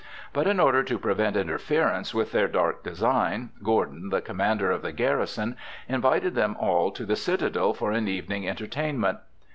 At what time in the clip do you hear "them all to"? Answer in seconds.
6.33-7.05